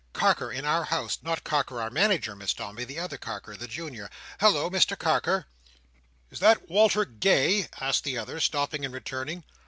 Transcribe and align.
"Carker 0.13 0.51
in 0.51 0.65
our 0.65 0.85
House. 0.85 1.19
Not 1.21 1.43
Carker 1.43 1.79
our 1.79 1.91
Manager, 1.91 2.35
Miss 2.35 2.55
Dombey—the 2.55 2.97
other 2.97 3.19
Carker; 3.19 3.55
the 3.55 3.67
Junior—Halloa! 3.67 4.71
Mr 4.71 4.97
Carker!" 4.97 5.45
"Is 6.31 6.39
that 6.39 6.67
Walter 6.67 7.05
Gay?" 7.05 7.67
said 7.79 7.97
the 8.01 8.17
other, 8.17 8.39
stopping 8.39 8.83
and 8.83 8.95
returning. 8.95 9.43